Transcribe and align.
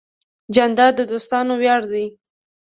جانداد 0.55 0.93
د 0.97 1.01
دوستانو 1.11 1.53
ویاړ 1.61 1.81
دی. 1.91 2.05